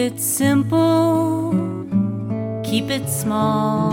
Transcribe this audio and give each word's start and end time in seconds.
it 0.00 0.18
simple, 0.18 1.52
keep 2.64 2.88
it 2.88 3.06
small, 3.06 3.92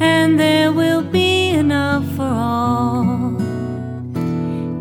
and 0.00 0.40
there 0.40 0.72
will 0.72 1.02
be 1.02 1.50
enough 1.50 2.06
for 2.16 2.22
all. 2.22 3.36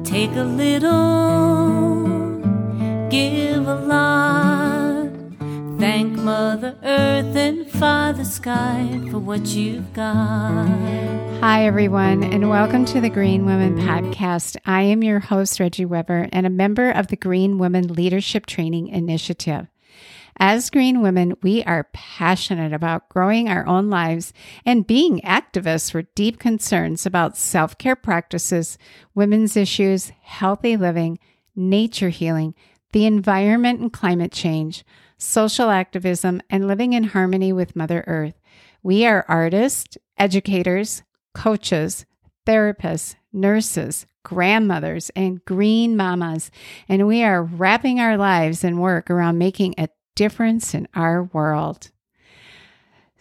Take 0.05 0.33
a 0.37 0.47
little, 0.63 2.07
give 3.09 3.67
a 3.67 3.75
lot. 3.75 5.09
Thank 5.77 6.13
Mother 6.13 6.77
Earth 6.83 7.35
and 7.35 7.69
Father 7.69 8.06
For 8.47 9.19
what 9.19 9.45
you've 9.47 9.91
got. 9.91 10.69
Hi, 11.41 11.65
everyone, 11.65 12.23
and 12.23 12.49
welcome 12.49 12.85
to 12.85 13.01
the 13.01 13.09
Green 13.09 13.45
Women 13.45 13.75
Podcast. 13.75 14.55
I 14.65 14.83
am 14.83 15.03
your 15.03 15.19
host, 15.19 15.59
Reggie 15.59 15.83
Weber, 15.83 16.29
and 16.31 16.45
a 16.45 16.49
member 16.49 16.89
of 16.89 17.07
the 17.07 17.17
Green 17.17 17.57
Women 17.57 17.89
Leadership 17.89 18.45
Training 18.45 18.87
Initiative. 18.87 19.67
As 20.37 20.69
Green 20.69 21.01
Women, 21.01 21.35
we 21.43 21.61
are 21.65 21.89
passionate 21.91 22.71
about 22.71 23.09
growing 23.09 23.49
our 23.49 23.67
own 23.67 23.89
lives 23.89 24.31
and 24.65 24.87
being 24.87 25.19
activists 25.25 25.91
for 25.91 26.03
deep 26.15 26.39
concerns 26.39 27.05
about 27.05 27.35
self 27.35 27.77
care 27.77 27.97
practices, 27.97 28.77
women's 29.13 29.57
issues, 29.57 30.13
healthy 30.21 30.77
living, 30.77 31.19
nature 31.53 32.07
healing, 32.07 32.55
the 32.93 33.05
environment 33.05 33.81
and 33.81 33.91
climate 33.91 34.31
change, 34.31 34.85
social 35.17 35.69
activism, 35.69 36.41
and 36.49 36.67
living 36.67 36.93
in 36.93 37.05
harmony 37.05 37.51
with 37.51 37.75
Mother 37.75 38.03
Earth. 38.07 38.39
We 38.83 39.05
are 39.05 39.25
artists, 39.27 39.97
educators, 40.17 41.03
coaches, 41.33 42.05
therapists, 42.45 43.15
nurses, 43.33 44.05
grandmothers, 44.23 45.09
and 45.15 45.43
green 45.45 45.95
mamas, 45.95 46.51
and 46.87 47.07
we 47.07 47.23
are 47.23 47.43
wrapping 47.43 47.99
our 47.99 48.17
lives 48.17 48.63
and 48.63 48.81
work 48.81 49.09
around 49.09 49.37
making 49.37 49.75
a 49.77 49.89
difference 50.15 50.73
in 50.73 50.87
our 50.93 51.23
world. 51.23 51.91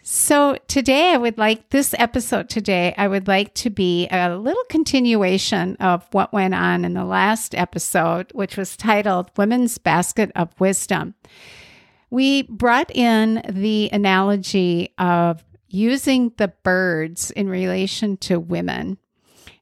So, 0.09 0.57
today 0.69 1.11
I 1.11 1.17
would 1.17 1.37
like 1.37 1.69
this 1.69 1.93
episode 1.97 2.47
today, 2.47 2.95
I 2.97 3.09
would 3.09 3.27
like 3.27 3.53
to 3.55 3.69
be 3.69 4.07
a 4.07 4.37
little 4.37 4.63
continuation 4.69 5.75
of 5.81 6.07
what 6.11 6.31
went 6.31 6.55
on 6.55 6.85
in 6.85 6.93
the 6.93 7.03
last 7.03 7.53
episode, 7.53 8.31
which 8.33 8.55
was 8.55 8.77
titled 8.77 9.31
Women's 9.35 9.77
Basket 9.77 10.31
of 10.33 10.57
Wisdom. 10.61 11.15
We 12.09 12.43
brought 12.43 12.95
in 12.95 13.41
the 13.49 13.89
analogy 13.91 14.93
of 14.97 15.43
using 15.67 16.31
the 16.37 16.47
birds 16.63 17.31
in 17.31 17.49
relation 17.49 18.17
to 18.17 18.39
women. 18.39 18.97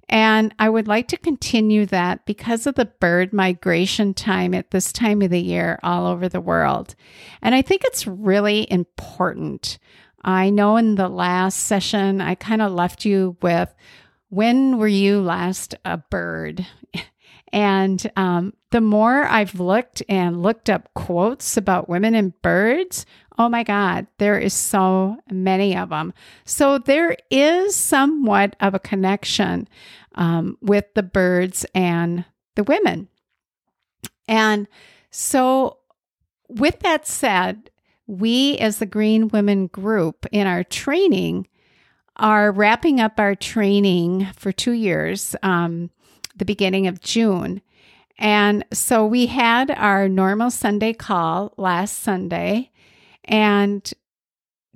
And 0.08 0.54
I 0.60 0.70
would 0.70 0.88
like 0.88 1.08
to 1.10 1.18
continue 1.18 1.88
that 1.88 2.26
because 2.26 2.68
of 2.68 2.76
the 2.76 2.86
bird 2.86 3.34
migration 3.34 4.14
time 4.14 4.54
at 4.54 4.70
this 4.70 4.92
time 4.94 5.24
of 5.24 5.32
the 5.32 5.42
year 5.42 5.80
all 5.82 6.06
over 6.06 6.30
the 6.30 6.42
world. 6.42 6.94
And 7.42 7.56
I 7.56 7.64
think 7.64 7.82
it's 7.84 8.06
really 8.06 8.72
important. 8.72 9.80
I 10.24 10.52
know 10.52 10.78
in 10.78 10.96
the 10.96 11.10
last 11.10 11.62
session, 11.62 12.22
I 12.22 12.36
kind 12.36 12.62
of 12.62 12.72
left 12.72 13.04
you 13.04 13.38
with 13.42 13.74
when 14.30 14.78
were 14.78 14.88
you 14.88 15.22
last 15.22 15.76
a 15.86 15.98
bird? 15.98 16.66
And 17.56 18.12
um, 18.18 18.54
the 18.72 18.82
more 18.82 19.24
I've 19.24 19.62
looked 19.62 20.04
and 20.10 20.44
looked 20.44 20.70
up 20.70 20.94
quotes 20.94 21.56
about 21.56 21.88
women 21.88 22.14
and 22.14 22.40
birds, 22.42 23.06
oh 23.38 23.48
my 23.48 23.64
God, 23.64 24.08
there 24.18 24.38
is 24.38 24.54
so 24.54 25.16
many 25.32 25.76
of 25.78 25.88
them. 25.88 26.14
So 26.44 26.78
there 26.78 27.16
is 27.32 27.74
somewhat 27.74 28.58
of 28.60 28.74
a 28.74 28.80
connection 28.80 29.70
um, 30.16 30.58
with 30.62 30.94
the 30.96 31.04
birds 31.04 31.66
and 31.74 32.26
the 32.56 32.66
women. 32.66 33.08
And 34.28 34.68
so, 35.10 35.78
with 36.50 36.82
that 36.82 37.08
said, 37.08 37.70
we 38.06 38.58
as 38.58 38.80
the 38.80 38.86
Green 38.86 39.30
Women 39.30 39.68
Group 39.68 40.26
in 40.32 40.46
our 40.46 40.66
training 40.66 41.48
are 42.18 42.52
wrapping 42.52 43.00
up 43.00 43.18
our 43.18 43.36
training 43.36 44.28
for 44.36 44.52
two 44.52 44.72
years. 44.74 45.38
Um, 45.42 45.90
the 46.36 46.46
beginning 46.46 46.88
of 46.88 47.02
June. 47.02 47.62
And 48.18 48.64
so 48.72 49.06
we 49.06 49.26
had 49.26 49.72
our 49.72 50.08
normal 50.08 50.50
Sunday 50.52 50.94
call 50.94 51.54
last 51.58 52.00
Sunday, 52.00 52.72
and 53.26 53.92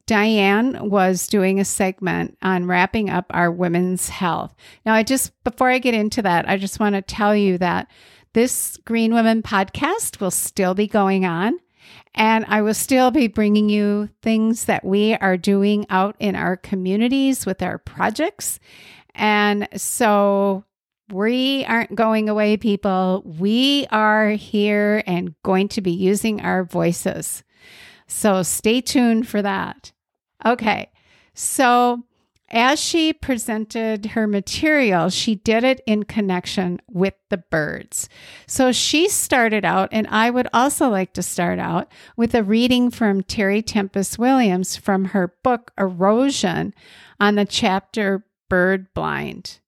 Diane 0.06 0.90
was 0.90 1.28
doing 1.28 1.60
a 1.60 1.66
segment 1.66 2.38
on 2.42 2.66
wrapping 2.66 3.10
up 3.10 3.28
our 3.30 3.52
women's 3.52 4.10
health. 4.10 4.56
Now, 4.86 4.94
I 4.94 5.04
just, 5.04 5.32
before 5.44 5.70
I 5.70 5.78
get 5.78 5.94
into 5.94 6.24
that, 6.24 6.50
I 6.50 6.58
just 6.58 6.80
want 6.80 6.96
to 6.96 7.02
tell 7.02 7.36
you 7.36 7.60
that 7.60 7.90
this 8.34 8.78
Green 8.86 9.14
Women 9.14 9.44
podcast 9.44 10.20
will 10.20 10.32
still 10.32 10.74
be 10.74 10.88
going 10.88 11.26
on. 11.26 11.60
And 12.16 12.46
I 12.48 12.62
will 12.62 12.74
still 12.74 13.12
be 13.12 13.28
bringing 13.28 13.70
you 13.70 14.10
things 14.22 14.66
that 14.66 14.84
we 14.84 15.14
are 15.16 15.38
doing 15.38 15.86
out 15.90 16.16
in 16.20 16.36
our 16.36 16.58
communities 16.58 17.46
with 17.46 17.62
our 17.62 17.78
projects. 17.78 18.60
And 19.14 19.68
so 19.76 20.66
we 21.12 21.66
aren't 21.66 21.96
going 21.96 22.30
away, 22.30 22.58
people. 22.58 23.24
We 23.26 23.88
are 23.92 24.32
here 24.32 25.04
and 25.08 25.36
going 25.44 25.68
to 25.70 25.82
be 25.82 25.92
using 25.92 26.42
our 26.42 26.64
voices. 26.64 27.44
So 28.08 28.44
stay 28.44 28.82
tuned 28.82 29.28
for 29.28 29.42
that. 29.42 29.92
Okay. 30.46 30.92
So, 31.34 32.04
as 32.52 32.80
she 32.80 33.14
presented 33.14 34.08
her 34.08 34.26
material, 34.26 35.10
she 35.10 35.36
did 35.36 35.64
it 35.64 35.82
in 35.86 36.04
connection 36.04 36.82
with 36.90 37.14
the 37.30 37.38
birds. 37.38 38.10
So 38.48 38.72
she 38.72 39.08
started 39.08 39.64
out, 39.64 39.90
and 39.92 40.08
I 40.08 40.32
would 40.32 40.48
also 40.52 40.90
like 40.90 41.14
to 41.14 41.22
start 41.22 41.60
out 41.60 41.92
with 42.18 42.34
a 42.34 42.44
reading 42.44 42.90
from 42.90 43.22
Terry 43.22 43.62
Tempest 43.62 44.18
Williams 44.18 44.76
from 44.76 45.06
her 45.06 45.36
book 45.44 45.72
Erosion 45.78 46.74
on 47.20 47.36
the 47.36 47.46
chapter 47.46 48.26
Bird 48.50 48.92
Blind. 48.96 49.60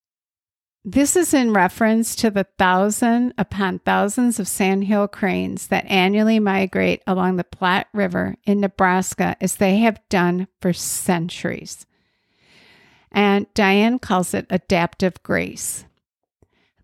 This 0.83 1.15
is 1.15 1.31
in 1.35 1.53
reference 1.53 2.15
to 2.15 2.31
the 2.31 2.47
thousand 2.57 3.35
upon 3.37 3.79
thousands 3.79 4.39
of 4.39 4.47
sandhill 4.47 5.07
cranes 5.07 5.67
that 5.67 5.85
annually 5.85 6.39
migrate 6.39 7.03
along 7.05 7.35
the 7.35 7.43
Platte 7.43 7.87
River 7.93 8.35
in 8.45 8.61
Nebraska 8.61 9.37
as 9.39 9.57
they 9.57 9.77
have 9.77 10.01
done 10.09 10.47
for 10.59 10.73
centuries. 10.73 11.85
And 13.11 13.45
Diane 13.53 13.99
calls 13.99 14.33
it 14.33 14.47
adaptive 14.49 15.21
grace. 15.21 15.85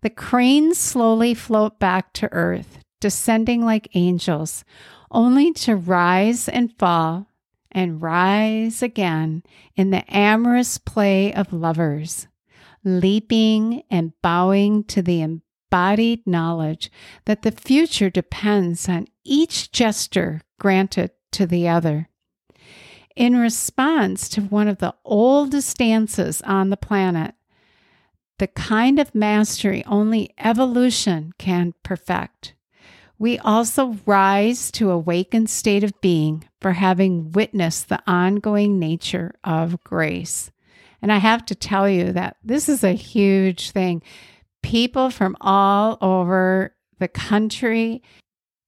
The 0.02 0.10
cranes 0.10 0.78
slowly 0.78 1.34
float 1.34 1.80
back 1.80 2.12
to 2.14 2.32
earth, 2.32 2.78
descending 3.00 3.64
like 3.64 3.96
angels, 3.96 4.64
only 5.10 5.52
to 5.54 5.74
rise 5.74 6.48
and 6.48 6.72
fall 6.78 7.26
and 7.72 8.00
rise 8.00 8.80
again 8.80 9.42
in 9.74 9.90
the 9.90 10.04
amorous 10.14 10.78
play 10.78 11.34
of 11.34 11.52
lovers 11.52 12.28
leaping 12.84 13.82
and 13.90 14.12
bowing 14.22 14.84
to 14.84 15.02
the 15.02 15.20
embodied 15.20 16.26
knowledge 16.26 16.90
that 17.24 17.42
the 17.42 17.50
future 17.50 18.10
depends 18.10 18.88
on 18.88 19.06
each 19.24 19.70
gesture 19.72 20.42
granted 20.58 21.10
to 21.32 21.46
the 21.46 21.68
other. 21.68 22.08
In 23.16 23.36
response 23.36 24.28
to 24.30 24.42
one 24.42 24.68
of 24.68 24.78
the 24.78 24.94
oldest 25.04 25.76
dances 25.78 26.40
on 26.42 26.70
the 26.70 26.76
planet, 26.76 27.34
the 28.38 28.46
kind 28.46 29.00
of 29.00 29.14
mastery 29.14 29.84
only 29.86 30.32
evolution 30.38 31.32
can 31.38 31.74
perfect. 31.82 32.54
We 33.18 33.36
also 33.38 33.98
rise 34.06 34.70
to 34.72 34.92
awakened 34.92 35.50
state 35.50 35.82
of 35.82 36.00
being 36.00 36.44
for 36.60 36.74
having 36.74 37.32
witnessed 37.32 37.88
the 37.88 38.00
ongoing 38.06 38.78
nature 38.78 39.34
of 39.42 39.82
grace. 39.82 40.52
And 41.00 41.12
I 41.12 41.18
have 41.18 41.44
to 41.46 41.54
tell 41.54 41.88
you 41.88 42.12
that 42.12 42.36
this 42.42 42.68
is 42.68 42.82
a 42.82 42.92
huge 42.92 43.70
thing. 43.70 44.02
People 44.62 45.10
from 45.10 45.36
all 45.40 45.98
over 46.00 46.74
the 46.98 47.08
country 47.08 48.02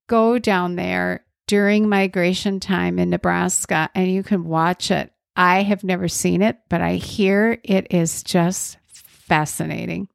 go 0.09 0.39
down 0.39 0.77
there 0.77 1.25
during 1.47 1.89
migration 1.89 2.61
time 2.61 2.99
in 2.99 3.11
Nebraska 3.11 3.91
and 3.95 4.11
you 4.11 4.23
can 4.23 4.45
watch 4.45 4.91
it. 4.91 5.13
I 5.35 5.63
have 5.63 5.83
never 5.83 6.07
seen 6.07 6.43
it, 6.43 6.59
but 6.69 6.81
I 6.81 6.95
hear 6.95 7.59
it 7.65 7.89
is 7.91 8.23
just 8.23 8.79
fascinating. 8.87 10.09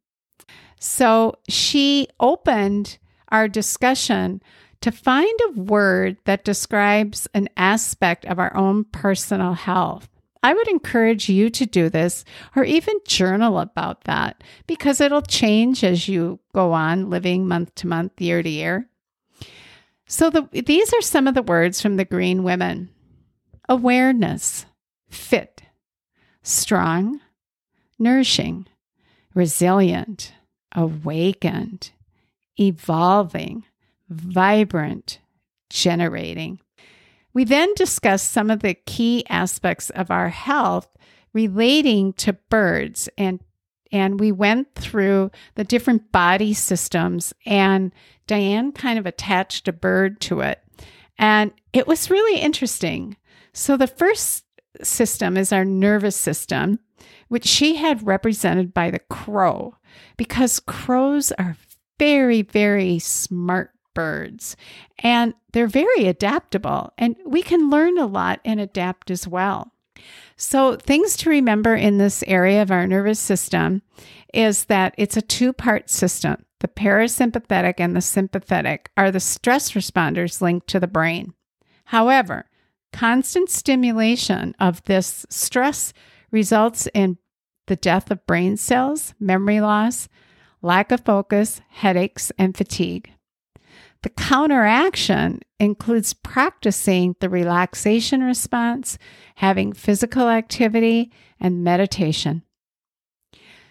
So 0.79 1.35
she 1.49 2.07
opened 2.19 2.97
our 3.29 3.47
discussion 3.47 4.41
to 4.81 4.91
find 4.91 5.39
a 5.47 5.59
word 5.59 6.17
that 6.25 6.45
describes 6.45 7.27
an 7.33 7.49
aspect 7.57 8.25
of 8.25 8.37
our 8.39 8.55
own 8.55 8.83
personal 8.83 9.53
health. 9.53 10.07
I 10.45 10.53
would 10.53 10.67
encourage 10.67 11.27
you 11.27 11.49
to 11.49 11.65
do 11.65 11.89
this 11.89 12.23
or 12.55 12.63
even 12.63 12.93
journal 13.07 13.57
about 13.57 14.03
that 14.03 14.43
because 14.67 15.01
it'll 15.01 15.23
change 15.23 15.83
as 15.83 16.07
you 16.07 16.39
go 16.53 16.71
on 16.71 17.09
living 17.09 17.47
month 17.47 17.73
to 17.75 17.87
month, 17.87 18.21
year 18.21 18.43
to 18.43 18.49
year. 18.49 18.87
So, 20.07 20.29
the, 20.29 20.47
these 20.51 20.93
are 20.93 21.01
some 21.01 21.25
of 21.25 21.33
the 21.33 21.41
words 21.41 21.81
from 21.81 21.95
the 21.95 22.05
Green 22.05 22.43
Women 22.43 22.89
awareness, 23.67 24.67
fit, 25.09 25.63
strong, 26.43 27.21
nourishing, 27.97 28.67
resilient, 29.33 30.31
awakened, 30.75 31.89
evolving, 32.59 33.63
vibrant, 34.09 35.17
generating. 35.71 36.59
We 37.35 37.43
then 37.43 37.73
discussed 37.75 38.31
some 38.31 38.49
of 38.49 38.61
the 38.61 38.73
key 38.73 39.25
aspects 39.29 39.91
of 39.91 40.09
our 40.09 40.29
health 40.29 40.87
relating 41.33 42.13
to 42.13 42.33
birds 42.33 43.07
and 43.17 43.41
and 43.91 44.19
we 44.19 44.31
went 44.31 44.73
through 44.73 45.29
the 45.53 45.63
different 45.63 46.11
body 46.11 46.53
systems 46.53 47.33
and 47.45 47.93
Diane 48.25 48.71
kind 48.71 48.97
of 48.97 49.05
attached 49.05 49.67
a 49.67 49.73
bird 49.73 50.19
to 50.21 50.39
it. 50.39 50.63
And 51.19 51.51
it 51.71 51.87
was 51.87 52.09
really 52.09 52.41
interesting. 52.41 53.15
So 53.53 53.77
the 53.77 53.87
first 53.87 54.43
system 54.81 55.37
is 55.37 55.53
our 55.53 55.63
nervous 55.63 56.15
system, 56.15 56.79
which 57.27 57.45
she 57.45 57.75
had 57.75 58.05
represented 58.05 58.73
by 58.73 58.89
the 58.89 58.99
crow 58.99 59.75
because 60.17 60.59
crows 60.59 61.31
are 61.33 61.55
very, 61.99 62.41
very 62.41 62.99
smart 62.99 63.74
birds 63.95 64.55
and 64.99 65.33
they're 65.53 65.65
very 65.65 66.05
adaptable 66.05 66.93
and 66.99 67.15
we 67.25 67.41
can 67.41 67.71
learn 67.71 67.97
a 67.97 68.05
lot 68.05 68.39
and 68.45 68.59
adapt 68.59 69.09
as 69.09 69.27
well. 69.27 69.71
So, 70.37 70.75
things 70.75 71.15
to 71.17 71.29
remember 71.29 71.73
in 71.73 71.97
this 71.97 72.23
area 72.27 72.61
of 72.61 72.69
our 72.69 72.85
nervous 72.85 73.19
system 73.19 73.81
is 74.33 74.65
that 74.65 74.93
it's 74.97 75.17
a 75.17 75.21
two 75.21 75.53
part 75.53 75.89
system. 75.89 76.45
The 76.59 76.67
parasympathetic 76.67 77.75
and 77.77 77.95
the 77.95 78.01
sympathetic 78.01 78.89
are 78.97 79.11
the 79.11 79.19
stress 79.19 79.71
responders 79.71 80.41
linked 80.41 80.67
to 80.67 80.79
the 80.79 80.87
brain. 80.87 81.33
However, 81.85 82.49
constant 82.91 83.49
stimulation 83.49 84.55
of 84.59 84.83
this 84.83 85.25
stress 85.29 85.93
results 86.31 86.87
in 86.93 87.17
the 87.67 87.75
death 87.75 88.11
of 88.11 88.25
brain 88.25 88.57
cells, 88.57 89.13
memory 89.19 89.61
loss, 89.61 90.07
lack 90.61 90.91
of 90.91 91.01
focus, 91.01 91.61
headaches, 91.69 92.31
and 92.37 92.55
fatigue. 92.55 93.11
The 94.05 94.11
counteraction 94.11 95.39
includes 95.59 96.13
practicing 96.13 97.15
the 97.21 97.27
relaxation 97.27 98.21
response, 98.21 98.99
having 99.37 99.73
physical 99.73 100.29
activity, 100.29 101.11
and 101.39 101.63
meditation. 101.63 102.43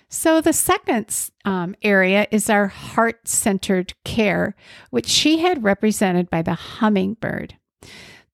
So, 0.09 0.41
the 0.41 0.53
second 0.53 1.31
um, 1.45 1.77
area 1.83 2.27
is 2.33 2.51
our 2.51 2.67
heart 2.67 3.29
centered 3.29 3.95
care, 4.05 4.57
which 4.91 5.07
she 5.07 5.39
had 5.39 5.63
represented 5.63 6.29
by 6.31 6.43
the 6.43 6.55
hummingbird. 6.55 7.55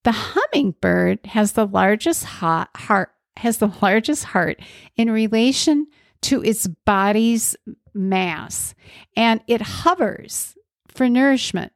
The 0.04 0.12
hummingbird 0.12 1.26
has 1.26 1.52
the 1.52 1.66
largest 1.66 2.24
heart 2.24 3.10
has 3.36 3.58
the 3.58 3.74
largest 3.82 4.24
heart 4.24 4.58
in 4.96 5.10
relation 5.10 5.86
to 6.22 6.42
its 6.42 6.66
body's 6.66 7.56
mass 7.92 8.74
and 9.14 9.42
it 9.46 9.60
hovers 9.60 10.54
for 10.88 11.06
nourishment. 11.06 11.74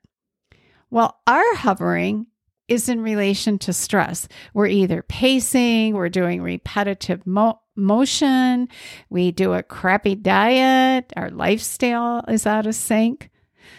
Well, 0.95 1.19
our 1.27 1.57
hovering 1.57 2.29
is 2.69 2.89
in 2.89 3.01
relation 3.01 3.59
to 3.59 3.73
stress. 3.73 4.29
We're 4.55 4.69
either 4.69 5.03
pacing, 5.03 5.95
we're 5.95 6.09
doing 6.09 6.41
repetitive 6.41 7.27
mo- 7.27 7.59
motion, 7.75 8.69
we 9.11 9.33
do 9.33 9.55
a 9.55 9.65
crappy 9.65 10.15
diet, 10.15 11.13
our 11.17 11.31
lifestyle 11.31 12.25
is 12.29 12.47
out 12.47 12.69
of 12.69 12.77
sync. 12.77 13.29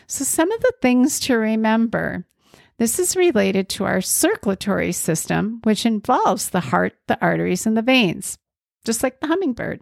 So, 0.08 0.26
some 0.26 0.52
of 0.52 0.60
the 0.60 0.74
things 0.82 1.22
to 1.22 1.38
remember 1.38 2.26
this 2.80 3.00
is 3.00 3.16
related 3.16 3.70
to 3.70 3.86
our 3.86 4.02
circulatory 4.02 4.92
system, 4.92 5.62
which 5.64 5.86
involves 5.86 6.50
the 6.50 6.60
heart, 6.60 6.96
the 7.08 7.18
arteries, 7.22 7.66
and 7.66 7.78
the 7.78 7.82
veins, 7.82 8.38
just 8.84 9.04
like 9.04 9.22
the 9.22 9.28
hummingbird. 9.28 9.80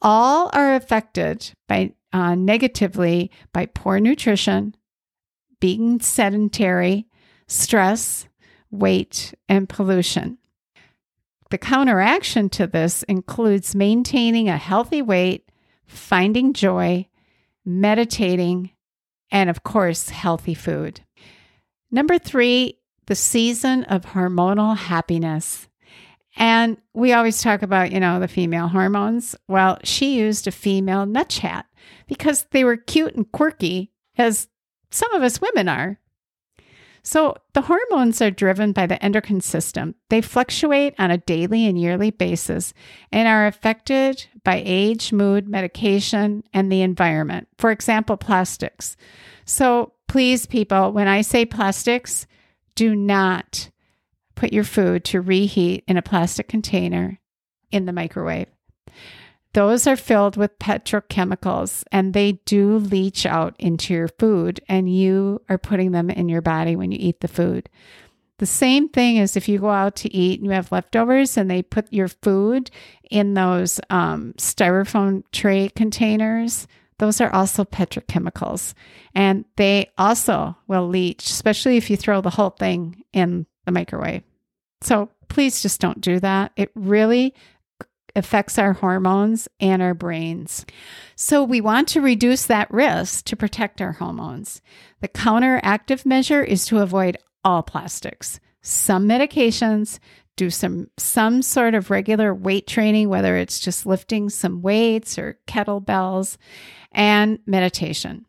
All 0.00 0.48
are 0.54 0.74
affected 0.74 1.52
by 1.66 1.92
uh, 2.14 2.34
negatively 2.34 3.30
by 3.52 3.66
poor 3.66 4.00
nutrition, 4.00 4.74
being 5.60 6.00
sedentary, 6.00 7.06
stress, 7.46 8.28
weight, 8.70 9.34
and 9.48 9.68
pollution. 9.68 10.38
The 11.50 11.58
counteraction 11.58 12.50
to 12.50 12.66
this 12.66 13.02
includes 13.04 13.74
maintaining 13.74 14.48
a 14.48 14.58
healthy 14.58 15.00
weight, 15.00 15.50
finding 15.86 16.52
joy, 16.52 17.08
meditating, 17.64 18.70
and 19.30 19.48
of 19.48 19.62
course, 19.62 20.10
healthy 20.10 20.54
food. 20.54 21.00
Number 21.90 22.18
three, 22.18 22.78
the 23.06 23.14
season 23.14 23.84
of 23.84 24.04
hormonal 24.04 24.76
happiness. 24.76 25.68
And 26.36 26.76
we 26.92 27.12
always 27.12 27.42
talk 27.42 27.62
about, 27.62 27.90
you 27.90 27.98
know, 27.98 28.20
the 28.20 28.28
female 28.28 28.68
hormones. 28.68 29.34
Well, 29.48 29.78
she 29.82 30.18
used 30.18 30.46
a 30.46 30.52
female 30.52 31.06
nuthatch 31.06 31.64
because 32.06 32.46
they 32.52 32.62
were 32.62 32.76
cute 32.76 33.14
and 33.14 33.30
quirky, 33.32 33.90
as 34.16 34.48
some 34.90 35.12
of 35.14 35.22
us 35.22 35.40
women 35.40 35.68
are. 35.68 35.98
So, 37.02 37.36
the 37.54 37.62
hormones 37.62 38.20
are 38.20 38.30
driven 38.30 38.72
by 38.72 38.86
the 38.86 39.02
endocrine 39.02 39.40
system. 39.40 39.94
They 40.10 40.20
fluctuate 40.20 40.94
on 40.98 41.10
a 41.10 41.16
daily 41.16 41.64
and 41.66 41.80
yearly 41.80 42.10
basis 42.10 42.74
and 43.10 43.26
are 43.26 43.46
affected 43.46 44.26
by 44.44 44.62
age, 44.64 45.12
mood, 45.12 45.48
medication, 45.48 46.42
and 46.52 46.70
the 46.70 46.82
environment. 46.82 47.48
For 47.56 47.70
example, 47.70 48.16
plastics. 48.16 48.96
So, 49.46 49.92
please, 50.06 50.44
people, 50.44 50.92
when 50.92 51.08
I 51.08 51.22
say 51.22 51.46
plastics, 51.46 52.26
do 52.74 52.94
not 52.94 53.70
put 54.34 54.52
your 54.52 54.64
food 54.64 55.04
to 55.06 55.20
reheat 55.20 55.84
in 55.88 55.96
a 55.96 56.02
plastic 56.02 56.48
container 56.48 57.18
in 57.70 57.86
the 57.86 57.92
microwave. 57.92 58.48
Those 59.58 59.88
are 59.88 59.96
filled 59.96 60.36
with 60.36 60.56
petrochemicals 60.60 61.82
and 61.90 62.14
they 62.14 62.34
do 62.44 62.78
leach 62.78 63.26
out 63.26 63.56
into 63.58 63.92
your 63.92 64.06
food, 64.06 64.60
and 64.68 64.88
you 64.88 65.42
are 65.48 65.58
putting 65.58 65.90
them 65.90 66.10
in 66.10 66.28
your 66.28 66.42
body 66.42 66.76
when 66.76 66.92
you 66.92 66.98
eat 67.00 67.18
the 67.18 67.26
food. 67.26 67.68
The 68.38 68.46
same 68.46 68.88
thing 68.88 69.16
is 69.16 69.36
if 69.36 69.48
you 69.48 69.58
go 69.58 69.70
out 69.70 69.96
to 69.96 70.14
eat 70.14 70.38
and 70.38 70.46
you 70.46 70.52
have 70.52 70.70
leftovers 70.70 71.36
and 71.36 71.50
they 71.50 71.62
put 71.62 71.92
your 71.92 72.06
food 72.06 72.70
in 73.10 73.34
those 73.34 73.80
um, 73.90 74.32
styrofoam 74.38 75.24
tray 75.32 75.70
containers 75.74 76.68
those 76.98 77.20
are 77.20 77.32
also 77.34 77.64
petrochemicals. 77.64 78.74
And 79.12 79.44
they 79.56 79.90
also 79.98 80.56
will 80.68 80.86
leach, 80.86 81.30
especially 81.30 81.76
if 81.76 81.90
you 81.90 81.96
throw 81.96 82.20
the 82.20 82.30
whole 82.30 82.50
thing 82.50 83.02
in 83.12 83.46
the 83.66 83.72
microwave. 83.72 84.22
So 84.82 85.08
please 85.28 85.62
just 85.62 85.80
don't 85.80 86.00
do 86.00 86.20
that. 86.20 86.52
It 86.56 86.70
really 86.76 87.34
affects 88.18 88.58
our 88.58 88.74
hormones 88.74 89.48
and 89.60 89.80
our 89.80 89.94
brains. 89.94 90.66
So 91.16 91.42
we 91.42 91.60
want 91.60 91.88
to 91.88 92.00
reduce 92.00 92.46
that 92.46 92.70
risk 92.70 93.24
to 93.26 93.36
protect 93.36 93.80
our 93.80 93.92
hormones. 93.92 94.60
The 95.00 95.08
counteractive 95.08 96.04
measure 96.04 96.42
is 96.42 96.66
to 96.66 96.80
avoid 96.80 97.16
all 97.44 97.62
plastics. 97.62 98.40
Some 98.60 99.08
medications 99.08 99.98
do 100.36 100.50
some 100.50 100.88
some 100.96 101.42
sort 101.42 101.74
of 101.74 101.90
regular 101.90 102.32
weight 102.32 102.66
training 102.66 103.08
whether 103.08 103.36
it's 103.36 103.58
just 103.58 103.84
lifting 103.84 104.30
some 104.30 104.62
weights 104.62 105.18
or 105.18 105.38
kettlebells 105.48 106.36
and 106.92 107.40
meditation. 107.46 108.24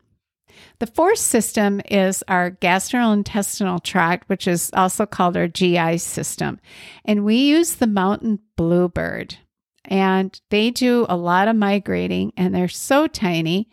The 0.80 0.86
fourth 0.86 1.18
system 1.18 1.80
is 1.90 2.24
our 2.26 2.50
gastrointestinal 2.50 3.82
tract, 3.82 4.28
which 4.28 4.48
is 4.48 4.70
also 4.74 5.06
called 5.06 5.36
our 5.36 5.48
GI 5.48 5.98
system. 5.98 6.58
And 7.04 7.24
we 7.24 7.36
use 7.36 7.76
the 7.76 7.86
mountain 7.86 8.40
bluebird. 8.56 9.36
And 9.84 10.38
they 10.50 10.70
do 10.70 11.06
a 11.08 11.16
lot 11.16 11.48
of 11.48 11.56
migrating 11.56 12.32
and 12.36 12.54
they're 12.54 12.68
so 12.68 13.06
tiny. 13.06 13.68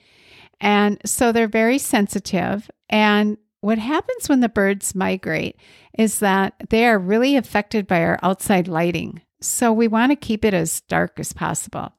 And 0.60 1.00
so 1.06 1.32
they're 1.32 1.48
very 1.48 1.78
sensitive. 1.78 2.70
And 2.90 3.38
what 3.62 3.78
happens 3.78 4.30
when 4.30 4.40
the 4.40 4.50
birds 4.50 4.96
migrate 4.96 5.58
is 5.98 6.20
that 6.20 6.54
they 6.70 6.86
are 6.88 7.00
really 7.00 7.36
affected 7.36 7.88
by 7.88 8.02
our 8.02 8.20
outside 8.24 8.68
lighting. 8.68 9.22
So 9.42 9.72
we 9.72 9.88
want 9.88 10.12
to 10.12 10.16
keep 10.16 10.46
it 10.46 10.54
as 10.54 10.82
dark 10.82 11.20
as 11.20 11.34
possible. 11.34 11.94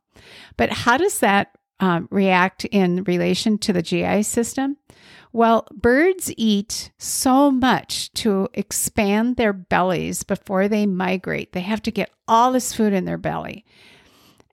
But 0.57 0.71
how 0.71 0.97
does 0.97 1.21
that 1.21 1.57
um, 1.81 2.09
react 2.11 2.65
in 2.65 3.05
relation 3.05 3.59
to 3.59 3.73
the 3.73 3.83
GI 3.83 4.25
system? 4.25 4.77
Well, 5.33 5.67
birds 5.73 6.33
eat 6.37 6.91
so 6.99 7.51
much 7.51 8.13
to 8.15 8.49
expand 8.55 9.37
their 9.37 9.53
bellies 9.53 10.25
before 10.25 10.69
they 10.69 10.87
migrate. 10.87 11.53
They 11.53 11.61
have 11.61 11.83
to 11.83 11.91
get 11.91 12.11
all 12.27 12.53
this 12.53 12.73
food 12.73 12.93
in 12.93 13.05
their 13.05 13.19
belly. 13.19 13.65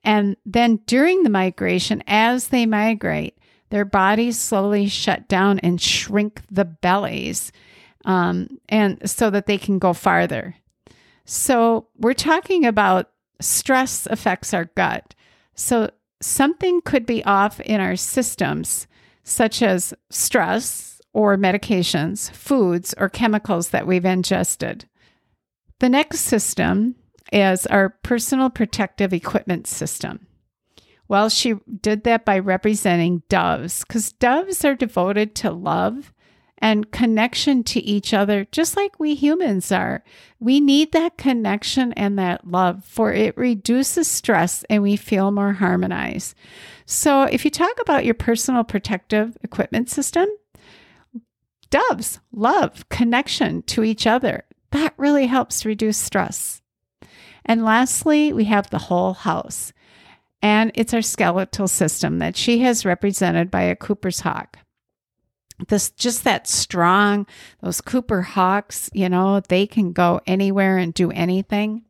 And 0.06 0.36
then 0.46 0.76
during 0.86 1.24
the 1.24 1.30
migration, 1.30 2.02
as 2.06 2.48
they 2.48 2.64
migrate, 2.64 3.36
their 3.70 3.84
bodies 3.84 4.38
slowly 4.38 4.86
shut 4.86 5.28
down 5.28 5.58
and 5.58 5.82
shrink 5.82 6.42
the 6.48 6.64
bellies 6.64 7.50
um, 8.04 8.60
and 8.68 9.10
so 9.10 9.30
that 9.30 9.46
they 9.46 9.58
can 9.58 9.80
go 9.80 9.92
farther. 9.92 10.54
So 11.24 11.88
we're 11.98 12.14
talking 12.14 12.64
about 12.64 13.10
stress 13.40 14.06
affects 14.06 14.54
our 14.54 14.66
gut. 14.76 15.14
So 15.56 15.90
something 16.22 16.82
could 16.82 17.04
be 17.04 17.24
off 17.24 17.58
in 17.60 17.80
our 17.80 17.96
systems, 17.96 18.86
such 19.24 19.60
as 19.60 19.92
stress 20.08 21.00
or 21.12 21.36
medications, 21.36 22.30
foods, 22.30 22.94
or 22.96 23.08
chemicals 23.08 23.70
that 23.70 23.88
we've 23.88 24.04
ingested. 24.04 24.84
The 25.80 25.88
next 25.88 26.20
system 26.20 26.94
is 27.32 27.66
our 27.66 27.90
personal 28.02 28.50
protective 28.50 29.12
equipment 29.12 29.66
system. 29.66 30.26
Well, 31.08 31.28
she 31.28 31.54
did 31.80 32.04
that 32.04 32.24
by 32.24 32.38
representing 32.38 33.22
doves 33.28 33.84
because 33.84 34.12
doves 34.12 34.64
are 34.64 34.74
devoted 34.74 35.34
to 35.36 35.50
love 35.50 36.12
and 36.58 36.90
connection 36.90 37.62
to 37.62 37.80
each 37.80 38.14
other, 38.14 38.46
just 38.50 38.76
like 38.76 38.98
we 38.98 39.14
humans 39.14 39.70
are. 39.70 40.02
We 40.40 40.60
need 40.60 40.92
that 40.92 41.18
connection 41.18 41.92
and 41.92 42.18
that 42.18 42.46
love, 42.46 42.84
for 42.84 43.12
it 43.12 43.36
reduces 43.36 44.08
stress 44.08 44.64
and 44.70 44.82
we 44.82 44.96
feel 44.96 45.30
more 45.30 45.52
harmonized. 45.52 46.34
So, 46.86 47.24
if 47.24 47.44
you 47.44 47.50
talk 47.50 47.74
about 47.80 48.04
your 48.04 48.14
personal 48.14 48.64
protective 48.64 49.36
equipment 49.42 49.90
system, 49.90 50.28
doves, 51.70 52.20
love, 52.32 52.88
connection 52.88 53.62
to 53.62 53.84
each 53.84 54.06
other, 54.06 54.44
that 54.70 54.94
really 54.96 55.26
helps 55.26 55.66
reduce 55.66 55.98
stress. 55.98 56.62
And 57.46 57.64
lastly, 57.64 58.32
we 58.32 58.44
have 58.44 58.68
the 58.68 58.78
whole 58.78 59.14
house. 59.14 59.72
And 60.42 60.70
it's 60.74 60.92
our 60.92 61.02
skeletal 61.02 61.68
system 61.68 62.18
that 62.18 62.36
she 62.36 62.58
has 62.58 62.84
represented 62.84 63.50
by 63.50 63.62
a 63.62 63.76
Cooper's 63.76 64.20
hawk. 64.20 64.58
This 65.68 65.90
just 65.90 66.24
that 66.24 66.46
strong, 66.46 67.26
those 67.62 67.80
Cooper 67.80 68.20
hawks, 68.20 68.90
you 68.92 69.08
know, 69.08 69.40
they 69.40 69.66
can 69.66 69.92
go 69.92 70.20
anywhere 70.26 70.76
and 70.76 70.92
do 70.92 71.10
anything. 71.12 71.84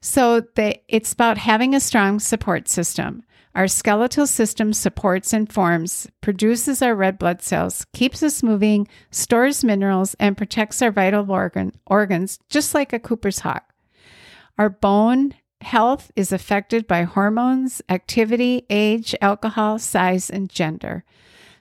So 0.00 0.40
they, 0.54 0.82
it's 0.88 1.12
about 1.12 1.36
having 1.36 1.74
a 1.74 1.80
strong 1.80 2.20
support 2.20 2.68
system. 2.68 3.24
Our 3.54 3.68
skeletal 3.68 4.26
system 4.26 4.72
supports 4.72 5.32
and 5.32 5.50
forms, 5.50 6.06
produces 6.20 6.80
our 6.80 6.94
red 6.94 7.18
blood 7.18 7.42
cells, 7.42 7.86
keeps 7.92 8.22
us 8.22 8.42
moving, 8.42 8.86
stores 9.10 9.64
minerals, 9.64 10.14
and 10.20 10.36
protects 10.36 10.80
our 10.82 10.90
vital 10.90 11.30
organ, 11.30 11.72
organs, 11.86 12.38
just 12.48 12.74
like 12.74 12.92
a 12.92 12.98
Cooper's 12.98 13.40
hawk. 13.40 13.65
Our 14.58 14.70
bone 14.70 15.34
health 15.60 16.10
is 16.16 16.32
affected 16.32 16.86
by 16.86 17.02
hormones, 17.02 17.82
activity, 17.88 18.64
age, 18.70 19.14
alcohol, 19.20 19.78
size, 19.78 20.30
and 20.30 20.48
gender. 20.48 21.04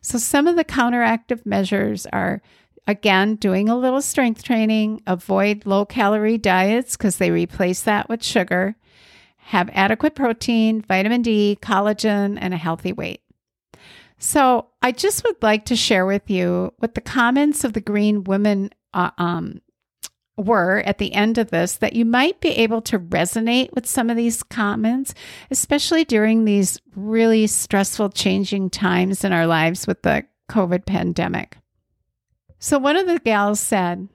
So, 0.02 0.18
some 0.18 0.48
of 0.48 0.56
the 0.56 0.64
counteractive 0.64 1.46
measures 1.46 2.06
are 2.14 2.42
again 2.88 3.36
doing 3.36 3.68
a 3.68 3.78
little 3.78 4.02
strength 4.02 4.44
training, 4.44 5.02
avoid 5.08 5.66
low 5.66 5.86
calorie 5.86 6.38
diets 6.38 6.96
because 6.96 7.18
they 7.18 7.32
replace 7.32 7.82
that 7.82 8.08
with 8.08 8.24
sugar, 8.24 8.76
have 9.38 9.70
adequate 9.74 10.16
protein, 10.16 10.82
vitamin 10.82 11.22
D, 11.22 11.58
collagen, 11.62 12.38
and 12.40 12.54
a 12.54 12.58
healthy 12.58 12.94
weight. 12.94 13.22
So, 14.18 14.68
I 14.82 14.92
just 14.92 15.24
would 15.26 15.42
like 15.42 15.66
to 15.66 15.76
share 15.76 16.06
with 16.06 16.30
you 16.30 16.74
what 16.78 16.94
the 16.94 17.02
comments 17.02 17.64
of 17.64 17.74
the 17.74 17.82
Green 17.82 18.24
Women 18.24 18.70
uh, 18.94 19.12
um, 19.18 19.62
were 20.38 20.80
at 20.86 20.98
the 20.98 21.14
end 21.14 21.38
of 21.38 21.50
this 21.50 21.78
that 21.78 21.96
you 21.96 22.06
might 22.06 22.42
be 22.42 22.50
able 22.50 22.82
to 22.82 23.00
resonate 23.00 23.74
with 23.74 23.86
some 23.86 24.10
of 24.10 24.18
these 24.18 24.44
comments, 24.44 25.14
especially 25.50 26.04
during 26.04 26.46
these 26.46 26.80
really 26.96 27.48
stressful, 27.48 28.10
changing 28.10 28.70
times 28.70 29.24
in 29.24 29.32
our 29.32 29.48
lives 29.48 29.88
with 29.88 30.02
the 30.02 30.26
COVID 30.50 30.86
pandemic. 30.86 31.58
So, 32.60 32.78
one 32.78 32.98
of 32.98 33.08
the 33.08 33.20
gals 33.20 33.60
said, 33.60 34.08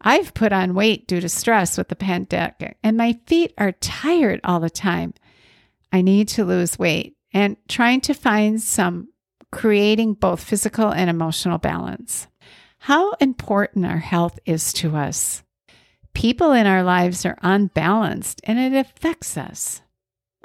I've 0.00 0.34
put 0.34 0.52
on 0.52 0.74
weight 0.74 1.06
due 1.06 1.20
to 1.20 1.28
stress 1.28 1.78
with 1.78 1.88
the 1.88 1.96
pandemic, 1.96 2.76
and 2.82 2.96
my 2.96 3.18
feet 3.26 3.54
are 3.56 3.72
tired 3.72 4.40
all 4.44 4.60
the 4.60 4.70
time. 4.70 5.14
I 5.92 6.02
need 6.02 6.28
to 6.28 6.44
lose 6.44 6.78
weight 6.78 7.16
and 7.32 7.56
trying 7.68 8.00
to 8.02 8.14
find 8.14 8.60
some 8.60 9.08
creating 9.50 10.14
both 10.14 10.42
physical 10.42 10.92
and 10.92 11.08
emotional 11.08 11.58
balance. 11.58 12.26
How 12.84 13.12
important 13.12 13.86
our 13.86 13.96
health 13.96 14.38
is 14.44 14.70
to 14.74 14.94
us. 14.94 15.42
People 16.12 16.52
in 16.52 16.66
our 16.66 16.82
lives 16.82 17.24
are 17.24 17.38
unbalanced 17.40 18.42
and 18.44 18.58
it 18.58 18.78
affects 18.78 19.38
us. 19.38 19.80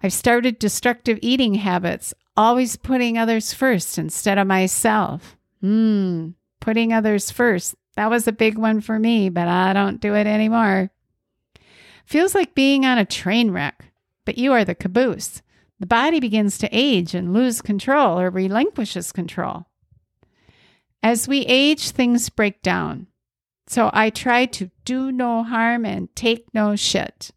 I've 0.01 0.13
started 0.13 0.57
destructive 0.57 1.19
eating 1.21 1.55
habits, 1.55 2.13
always 2.37 2.77
putting 2.77 3.17
others 3.17 3.53
first 3.53 3.97
instead 3.97 4.37
of 4.37 4.47
myself. 4.47 5.35
Hmm, 5.59 6.29
putting 6.61 6.93
others 6.93 7.29
first. 7.29 7.75
That 7.97 8.09
was 8.09 8.25
a 8.25 8.31
big 8.31 8.57
one 8.57 8.79
for 8.79 8.97
me, 8.97 9.27
but 9.27 9.49
I 9.49 9.73
don't 9.73 9.99
do 9.99 10.15
it 10.15 10.25
anymore. 10.25 10.91
Feels 12.05 12.33
like 12.33 12.55
being 12.55 12.85
on 12.85 12.97
a 12.97 13.03
train 13.03 13.51
wreck, 13.51 13.91
but 14.23 14.37
you 14.37 14.53
are 14.53 14.63
the 14.63 14.75
caboose. 14.75 15.41
The 15.81 15.87
body 15.87 16.21
begins 16.21 16.57
to 16.59 16.69
age 16.71 17.13
and 17.13 17.33
lose 17.33 17.61
control 17.61 18.17
or 18.17 18.29
relinquishes 18.29 19.11
control. 19.11 19.65
As 21.01 21.27
we 21.27 21.39
age, 21.45 21.91
things 21.91 22.29
break 22.29 22.61
down. 22.61 23.07
So 23.67 23.89
I 23.93 24.09
try 24.09 24.45
to 24.47 24.71
do 24.83 25.11
no 25.11 25.43
harm 25.43 25.85
and 25.85 26.13
take 26.15 26.53
no 26.53 26.75
shit. 26.75 27.31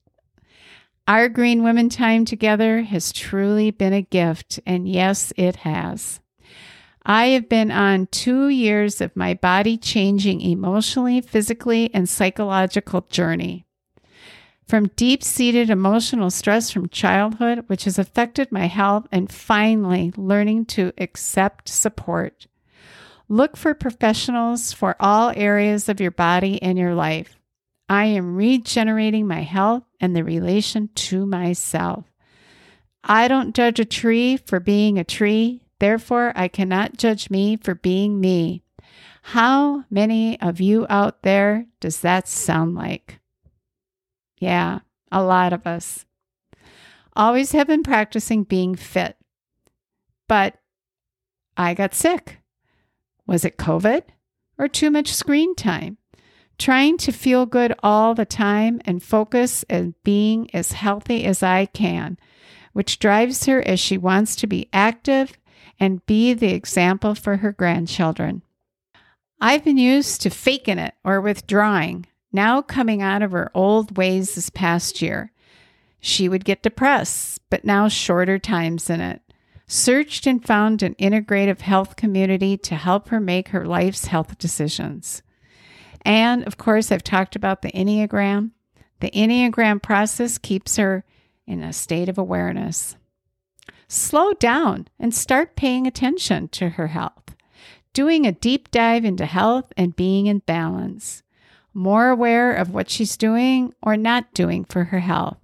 Our 1.07 1.29
Green 1.29 1.63
Women 1.63 1.89
time 1.89 2.25
together 2.25 2.83
has 2.83 3.13
truly 3.13 3.71
been 3.71 3.93
a 3.93 4.03
gift, 4.03 4.61
and 4.65 4.89
yes, 4.89 5.33
it 5.37 5.57
has. 5.57 6.21
I 7.05 7.27
have 7.27 7.49
been 7.49 7.71
on 7.73 8.07
two 8.07 8.49
years 8.49 9.01
of 9.01 9.17
my 9.17 9.35
body 9.35 9.77
changing 9.77 10.41
emotionally, 10.41 11.21
physically, 11.21 11.93
and 11.93 12.09
psychological 12.09 13.03
journey. 13.11 13.67
From 14.67 14.91
deep 14.95 15.25
seated 15.25 15.69
emotional 15.69 16.31
stress 16.31 16.71
from 16.71 16.89
childhood, 16.89 17.65
which 17.67 17.85
has 17.85 17.99
affected 17.99 18.53
my 18.53 18.67
health, 18.67 19.07
and 19.11 19.31
finally 19.31 20.13
learning 20.17 20.67
to 20.67 20.93
accept 20.97 21.69
support. 21.69 22.47
Look 23.33 23.57
for 23.57 23.73
professionals 23.73 24.75
for 24.75 24.95
all 25.01 25.33
areas 25.35 25.89
of 25.89 26.03
your 26.03 26.11
body 26.11 26.63
and 26.63 26.77
your 26.77 26.95
life. 26.95 27.41
I 27.89 28.05
am 28.05 28.37
regenerating 28.37 29.27
my 29.27 29.41
health 29.41 29.85
and 29.99 30.15
the 30.15 30.23
relation 30.23 30.91
to 30.97 31.25
myself. 31.25 32.05
I 33.03 33.29
don't 33.29 33.55
judge 33.55 33.81
a 33.81 33.87
tree 33.87 34.37
for 34.37 34.61
being 34.61 34.99
a 34.99 35.03
tree. 35.05 35.63
Therefore, 35.79 36.35
I 36.37 36.49
cannot 36.49 36.99
judge 36.99 37.31
me 37.31 37.57
for 37.57 37.75
being 37.75 38.21
me. 38.21 38.65
How 39.23 39.85
many 39.89 40.39
of 40.43 40.61
you 40.61 40.85
out 40.91 41.23
there 41.23 41.65
does 41.81 42.01
that 42.01 42.29
sound 42.29 42.75
like? 42.75 43.19
Yeah, 44.37 44.81
a 45.11 45.23
lot 45.23 45.55
of 45.55 45.67
us. 45.67 46.05
Always 47.17 47.53
have 47.53 47.67
been 47.67 47.83
practicing 47.83 48.45
being 48.45 48.75
fit, 48.75 49.17
but 50.29 50.59
I 51.57 51.73
got 51.73 51.95
sick. 51.95 52.42
Was 53.33 53.47
it 53.47 53.57
COVID 53.57 54.03
or 54.59 54.69
too 54.69 54.91
much 54.91 55.11
screen 55.15 55.55
time? 55.55 55.97
Trying 56.59 56.99
to 56.99 57.13
feel 57.13 57.47
good 57.47 57.75
all 57.83 58.15
the 58.15 58.27
time 58.27 58.79
and 58.85 59.03
focus 59.03 59.65
and 59.71 59.95
being 60.05 60.51
as 60.55 60.73
healthy 60.73 61.25
as 61.25 61.43
I 61.43 61.65
can, 61.65 62.19
which 62.75 62.99
drives 62.99 63.47
her 63.47 63.67
as 63.67 63.81
she 63.81 63.97
wants 63.97 64.37
to 64.37 64.47
be 64.47 64.69
active 64.71 65.39
and 65.81 66.05
be 66.05 66.35
the 66.35 66.53
example 66.53 67.15
for 67.15 67.39
her 67.39 67.53
grandchildren. 67.53 68.43
I've 69.41 69.65
been 69.65 69.79
used 69.79 70.21
to 70.21 70.29
faking 70.29 70.79
it 70.79 70.93
or 71.03 71.19
withdrawing, 71.23 72.05
now 72.33 72.61
coming 72.61 73.01
out 73.01 73.23
of 73.23 73.33
her 73.33 73.51
old 73.55 73.97
ways 73.97 74.35
this 74.35 74.51
past 74.51 75.01
year. 75.01 75.33
She 76.01 76.29
would 76.29 76.45
get 76.45 76.63
depressed, 76.63 77.41
but 77.49 77.65
now 77.65 77.89
shorter 77.89 78.39
times 78.39 78.91
in 78.91 79.01
it. 79.01 79.22
Searched 79.73 80.27
and 80.27 80.45
found 80.45 80.83
an 80.83 80.95
integrative 80.97 81.63
health 81.63 81.97
community 81.97 82.59
to 82.59 82.75
help 82.75 83.09
her 83.09 83.19
make 83.19 83.49
her 83.49 83.65
life's 83.65 84.05
health 84.05 84.37
decisions. 84.37 85.23
And 86.03 86.47
of 86.47 86.59
course, 86.59 86.93
I've 86.93 87.03
talked 87.03 87.37
about 87.37 87.63
the 87.63 87.73
Enneagram. 87.73 88.51
The 89.01 89.11
Enneagram 89.13 89.81
process 89.83 90.37
keeps 90.37 90.77
her 90.77 91.07
in 91.47 91.63
a 91.63 91.73
state 91.73 92.11
of 92.11 92.19
awareness 92.19 92.97
slow 93.89 94.35
down 94.35 94.89
and 94.99 95.15
start 95.15 95.57
paying 95.57 95.87
attention 95.87 96.49
to 96.49 96.69
her 96.69 96.89
health, 96.89 97.35
doing 97.95 98.27
a 98.27 98.33
deep 98.33 98.71
dive 98.71 99.07
into 99.07 99.25
health 99.25 99.73
and 99.75 99.97
being 99.97 100.27
in 100.27 100.41
balance, 100.41 101.23
more 101.73 102.11
aware 102.11 102.53
of 102.53 102.75
what 102.75 102.91
she's 102.91 103.17
doing 103.17 103.73
or 103.83 103.97
not 103.97 104.35
doing 104.35 104.65
for 104.65 104.85
her 104.85 105.01
health. 105.01 105.39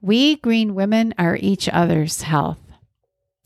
We 0.00 0.36
green 0.36 0.76
women 0.76 1.14
are 1.18 1.36
each 1.36 1.68
other's 1.68 2.22
health. 2.22 2.69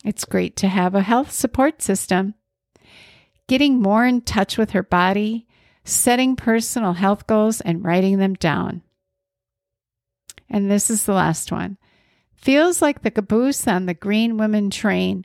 It's 0.04 0.26
great 0.26 0.54
to 0.56 0.68
have 0.68 0.94
a 0.94 1.00
health 1.00 1.32
support 1.32 1.80
system. 1.80 2.34
Getting 3.48 3.80
more 3.80 4.04
in 4.04 4.20
touch 4.20 4.58
with 4.58 4.70
her 4.70 4.82
body, 4.82 5.46
setting 5.82 6.36
personal 6.36 6.92
health 6.92 7.26
goals, 7.26 7.62
and 7.62 7.82
writing 7.82 8.18
them 8.18 8.34
down. 8.34 8.82
And 10.50 10.70
this 10.70 10.90
is 10.90 11.04
the 11.04 11.14
last 11.14 11.50
one. 11.50 11.78
Feels 12.34 12.82
like 12.82 13.02
the 13.02 13.10
caboose 13.10 13.66
on 13.66 13.86
the 13.86 13.94
Green 13.94 14.36
Women 14.36 14.68
train, 14.68 15.24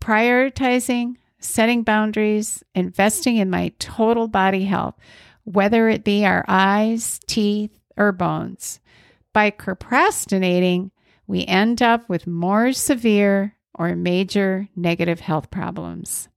prioritizing, 0.00 1.16
setting 1.40 1.82
boundaries, 1.82 2.62
investing 2.76 3.36
in 3.36 3.50
my 3.50 3.72
total 3.80 4.28
body 4.28 4.64
health, 4.64 4.94
whether 5.42 5.88
it 5.88 6.04
be 6.04 6.24
our 6.24 6.44
eyes, 6.46 7.18
teeth, 7.26 7.76
or 7.96 8.12
bones. 8.12 8.78
By 9.32 9.50
procrastinating, 9.50 10.92
we 11.26 11.44
end 11.46 11.82
up 11.82 12.08
with 12.08 12.28
more 12.28 12.72
severe 12.72 13.56
or 13.74 13.94
major 13.94 14.68
negative 14.76 15.20
health 15.20 15.50
problems. 15.50 16.28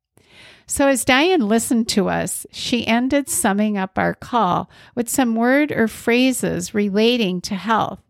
So, 0.68 0.88
as 0.88 1.06
Diane 1.06 1.48
listened 1.48 1.88
to 1.90 2.10
us, 2.10 2.48
she 2.52 2.88
ended 2.88 3.30
summing 3.30 3.78
up 3.78 4.00
our 4.00 4.16
call 4.16 4.70
with 4.96 5.10
some 5.10 5.36
word 5.36 5.72
or 5.72 5.88
phrases 5.88 6.74
relating 6.74 7.40
to 7.42 7.56
health 7.56 8.02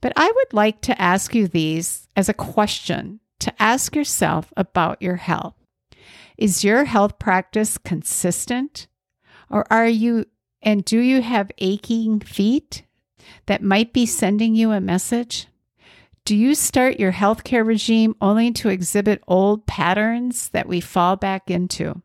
but 0.00 0.12
I 0.16 0.30
would 0.34 0.52
like 0.52 0.80
to 0.82 1.00
ask 1.00 1.34
you 1.34 1.48
these 1.48 2.08
as 2.16 2.28
a 2.28 2.34
question 2.34 3.20
to 3.40 3.62
ask 3.62 3.94
yourself 3.96 4.52
about 4.56 5.02
your 5.02 5.16
health. 5.16 5.54
Is 6.36 6.64
your 6.64 6.84
health 6.84 7.18
practice 7.18 7.78
consistent? 7.78 8.86
Or 9.50 9.66
are 9.72 9.88
you, 9.88 10.26
and 10.62 10.84
do 10.84 10.98
you 10.98 11.22
have 11.22 11.50
aching 11.58 12.20
feet 12.20 12.84
that 13.46 13.62
might 13.62 13.92
be 13.92 14.06
sending 14.06 14.54
you 14.54 14.72
a 14.72 14.80
message? 14.80 15.46
Do 16.26 16.34
you 16.34 16.56
start 16.56 16.98
your 16.98 17.12
healthcare 17.12 17.64
regime 17.64 18.16
only 18.20 18.50
to 18.54 18.68
exhibit 18.68 19.22
old 19.28 19.64
patterns 19.64 20.48
that 20.48 20.66
we 20.66 20.80
fall 20.80 21.14
back 21.14 21.52
into? 21.52 22.02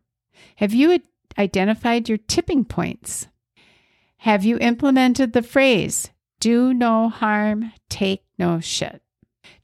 Have 0.57 0.75
you 0.75 0.99
identified 1.39 2.07
your 2.07 2.19
tipping 2.19 2.63
points? 2.63 3.25
Have 4.17 4.43
you 4.43 4.59
implemented 4.59 5.33
the 5.33 5.41
phrase, 5.41 6.11
do 6.39 6.71
no 6.71 7.09
harm, 7.09 7.73
take 7.89 8.23
no 8.37 8.59
shit? 8.59 9.01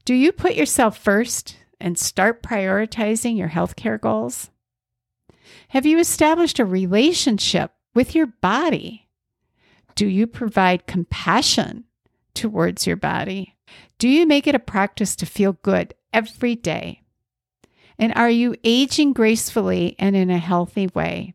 Do 0.04 0.12
you 0.12 0.32
put 0.32 0.56
yourself 0.56 0.98
first 0.98 1.56
and 1.80 1.96
start 1.96 2.42
prioritizing 2.42 3.38
your 3.38 3.50
healthcare 3.50 4.00
goals? 4.00 4.50
Have 5.68 5.86
you 5.86 6.00
established 6.00 6.58
a 6.58 6.64
relationship 6.64 7.70
with 7.94 8.12
your 8.12 8.26
body? 8.26 9.08
Do 9.94 10.08
you 10.08 10.26
provide 10.26 10.88
compassion 10.88 11.84
towards 12.34 12.88
your 12.88 12.96
body? 12.96 13.54
Do 13.98 14.08
you 14.08 14.26
make 14.26 14.46
it 14.46 14.54
a 14.54 14.60
practice 14.60 15.16
to 15.16 15.26
feel 15.26 15.54
good 15.62 15.94
every 16.12 16.54
day? 16.54 17.02
And 17.98 18.12
are 18.14 18.30
you 18.30 18.54
aging 18.62 19.12
gracefully 19.12 19.96
and 19.98 20.14
in 20.14 20.30
a 20.30 20.38
healthy 20.38 20.86
way? 20.94 21.34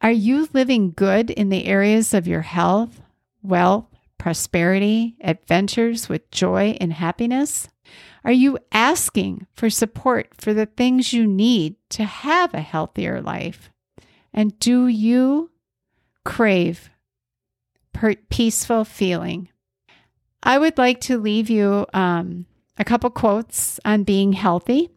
Are 0.00 0.10
you 0.10 0.48
living 0.52 0.92
good 0.94 1.30
in 1.30 1.48
the 1.48 1.66
areas 1.66 2.12
of 2.12 2.26
your 2.26 2.42
health, 2.42 3.00
wealth, 3.42 3.86
prosperity, 4.18 5.16
adventures 5.20 6.08
with 6.08 6.30
joy 6.30 6.76
and 6.80 6.92
happiness? 6.92 7.68
Are 8.24 8.32
you 8.32 8.58
asking 8.72 9.46
for 9.54 9.70
support 9.70 10.28
for 10.36 10.52
the 10.52 10.66
things 10.66 11.12
you 11.12 11.26
need 11.26 11.76
to 11.90 12.04
have 12.04 12.54
a 12.54 12.60
healthier 12.60 13.20
life? 13.20 13.70
And 14.32 14.58
do 14.58 14.88
you 14.88 15.50
crave 16.24 16.90
peaceful 18.28 18.84
feeling? 18.84 19.48
I 20.46 20.58
would 20.58 20.76
like 20.76 21.00
to 21.02 21.18
leave 21.18 21.48
you 21.48 21.86
um, 21.94 22.44
a 22.76 22.84
couple 22.84 23.08
quotes 23.08 23.80
on 23.82 24.04
being 24.04 24.34
healthy. 24.34 24.90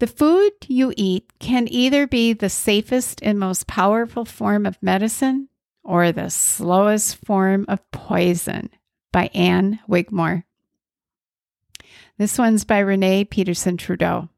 The 0.00 0.08
food 0.08 0.52
you 0.66 0.92
eat 0.96 1.30
can 1.38 1.68
either 1.70 2.08
be 2.08 2.32
the 2.32 2.48
safest 2.48 3.20
and 3.22 3.38
most 3.38 3.68
powerful 3.68 4.24
form 4.24 4.66
of 4.66 4.82
medicine 4.82 5.48
or 5.84 6.10
the 6.10 6.30
slowest 6.30 7.24
form 7.24 7.64
of 7.68 7.88
poison 7.92 8.70
by 9.12 9.30
Ann 9.34 9.78
Wigmore. 9.86 10.44
This 12.18 12.36
one's 12.36 12.64
by 12.64 12.80
Renee 12.80 13.26
Peterson 13.26 13.76
Trudeau. 13.76 14.30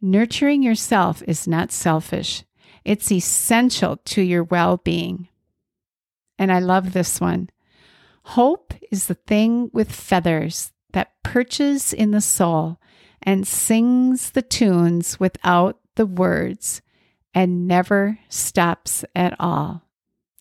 Nurturing 0.00 0.62
yourself 0.62 1.22
is 1.26 1.46
not 1.46 1.70
selfish, 1.70 2.44
it's 2.84 3.12
essential 3.12 3.98
to 4.06 4.22
your 4.22 4.44
well 4.44 4.78
being. 4.78 5.28
And 6.38 6.50
I 6.50 6.60
love 6.60 6.92
this 6.92 7.20
one. 7.20 7.50
Hope 8.28 8.74
is 8.90 9.06
the 9.06 9.14
thing 9.14 9.70
with 9.72 9.90
feathers 9.90 10.72
that 10.92 11.14
perches 11.22 11.94
in 11.94 12.10
the 12.10 12.20
soul 12.20 12.78
and 13.22 13.48
sings 13.48 14.32
the 14.32 14.42
tunes 14.42 15.18
without 15.18 15.78
the 15.94 16.04
words 16.04 16.82
and 17.32 17.66
never 17.66 18.18
stops 18.28 19.02
at 19.14 19.34
all. 19.40 19.82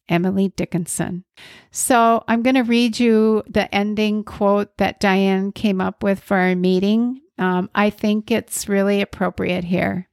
Emily 0.10 0.50
Dickinson. 0.50 1.24
So 1.72 2.26
I'm 2.28 2.42
going 2.42 2.56
to 2.56 2.64
read 2.64 3.00
you 3.00 3.44
the 3.48 3.74
ending 3.74 4.26
quote 4.26 4.76
that 4.80 5.00
Diane 5.00 5.54
came 5.54 5.80
up 5.80 6.04
with 6.04 6.20
for 6.20 6.36
our 6.36 6.56
meeting. 6.56 7.22
Um, 7.38 7.70
I 7.74 7.90
think 7.90 8.32
it's 8.32 8.68
really 8.68 9.02
appropriate 9.02 9.64
here. 9.64 10.10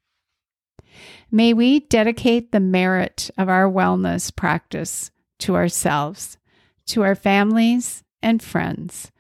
May 1.29 1.53
we 1.53 1.81
dedicate 1.81 2.53
the 2.53 2.61
merit 2.61 3.33
of 3.37 3.49
our 3.49 3.69
wellness 3.69 4.35
practice 4.35 5.11
to 5.41 5.57
ourselves, 5.57 6.39
to 6.87 7.03
our 7.03 7.15
families 7.15 8.03
and 8.23 8.43
friends, 8.43 9.11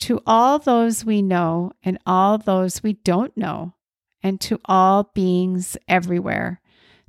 to 0.00 0.20
all 0.26 0.58
those 0.58 1.04
we 1.04 1.22
know 1.22 1.72
and 1.82 1.98
all 2.06 2.38
those 2.38 2.82
we 2.82 2.94
don't 2.94 3.36
know, 3.36 3.74
and 4.22 4.40
to 4.40 4.60
all 4.64 5.10
beings 5.14 5.76
everywhere 5.88 6.60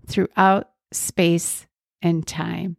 throughout 0.07 0.69
space 0.91 1.67
and 2.01 2.25
time. 2.25 2.77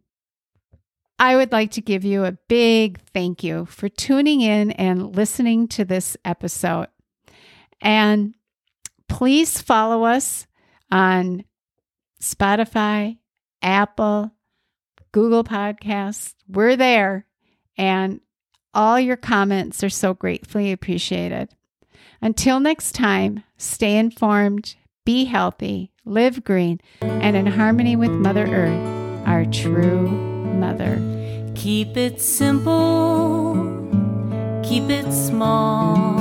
I 1.19 1.35
would 1.35 1.51
like 1.51 1.71
to 1.71 1.81
give 1.81 2.03
you 2.03 2.25
a 2.25 2.37
big 2.47 2.99
thank 3.13 3.43
you 3.43 3.65
for 3.65 3.87
tuning 3.87 4.41
in 4.41 4.71
and 4.71 5.15
listening 5.15 5.67
to 5.69 5.85
this 5.85 6.17
episode. 6.25 6.87
And 7.79 8.33
please 9.07 9.61
follow 9.61 10.03
us 10.03 10.47
on 10.91 11.43
Spotify, 12.19 13.17
Apple, 13.61 14.31
Google 15.11 15.43
Podcasts. 15.43 16.33
We're 16.47 16.75
there. 16.75 17.25
And 17.77 18.21
all 18.73 18.99
your 18.99 19.17
comments 19.17 19.83
are 19.83 19.89
so 19.89 20.13
gratefully 20.13 20.71
appreciated. 20.71 21.49
Until 22.21 22.59
next 22.59 22.93
time, 22.93 23.43
stay 23.57 23.97
informed, 23.97 24.75
be 25.05 25.25
healthy, 25.25 25.91
live 26.05 26.43
green, 26.43 26.79
and 27.01 27.35
in 27.35 27.47
harmony 27.47 27.95
with 27.95 28.11
Mother 28.11 28.45
Earth, 28.45 29.27
our 29.27 29.45
true 29.45 30.07
mother. 30.07 31.01
Keep 31.55 31.97
it 31.97 32.21
simple, 32.21 33.55
keep 34.63 34.89
it 34.89 35.11
small, 35.11 36.19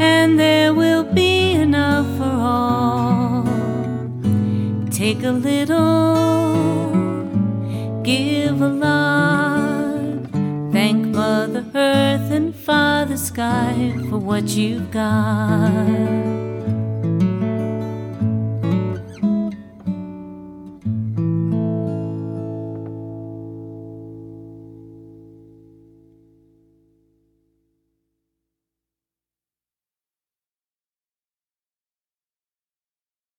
and 0.00 0.38
there 0.38 0.74
will 0.74 1.04
be 1.04 1.37
Take 5.08 5.24
a 5.24 5.30
little, 5.30 6.92
give 8.02 8.60
a 8.60 8.68
lot. 8.68 10.30
Thank 10.70 11.06
Mother 11.16 11.64
Earth 11.74 12.30
and 12.30 12.54
Father 12.54 13.16
Sky 13.16 13.94
for 14.10 14.18
what 14.18 14.48
you've 14.48 14.90
got. 14.90 16.37